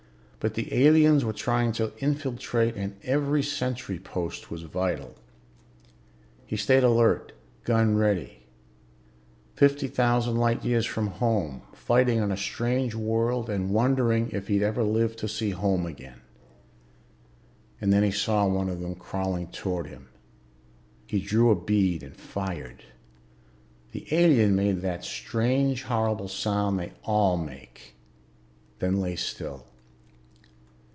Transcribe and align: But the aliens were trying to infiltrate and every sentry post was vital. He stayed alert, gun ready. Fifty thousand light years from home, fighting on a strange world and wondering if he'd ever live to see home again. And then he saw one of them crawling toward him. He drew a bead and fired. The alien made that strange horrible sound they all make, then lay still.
But 0.43 0.55
the 0.55 0.73
aliens 0.73 1.23
were 1.23 1.33
trying 1.33 1.71
to 1.73 1.91
infiltrate 1.99 2.75
and 2.75 2.95
every 3.03 3.43
sentry 3.43 3.99
post 3.99 4.49
was 4.49 4.63
vital. 4.63 5.15
He 6.47 6.57
stayed 6.57 6.83
alert, 6.83 7.33
gun 7.63 7.95
ready. 7.95 8.39
Fifty 9.53 9.87
thousand 9.87 10.37
light 10.37 10.65
years 10.65 10.87
from 10.87 11.05
home, 11.21 11.61
fighting 11.75 12.19
on 12.19 12.31
a 12.31 12.37
strange 12.37 12.95
world 12.95 13.51
and 13.51 13.69
wondering 13.69 14.31
if 14.31 14.47
he'd 14.47 14.63
ever 14.63 14.81
live 14.81 15.15
to 15.17 15.27
see 15.27 15.51
home 15.51 15.85
again. 15.85 16.21
And 17.79 17.93
then 17.93 18.01
he 18.01 18.09
saw 18.09 18.47
one 18.47 18.67
of 18.67 18.79
them 18.79 18.95
crawling 18.95 19.45
toward 19.45 19.85
him. 19.85 20.09
He 21.05 21.19
drew 21.19 21.51
a 21.51 21.55
bead 21.55 22.01
and 22.01 22.17
fired. 22.17 22.81
The 23.91 24.07
alien 24.09 24.55
made 24.55 24.81
that 24.81 25.05
strange 25.05 25.83
horrible 25.83 26.29
sound 26.29 26.79
they 26.79 26.93
all 27.03 27.37
make, 27.37 27.93
then 28.79 28.99
lay 28.99 29.15
still. 29.15 29.67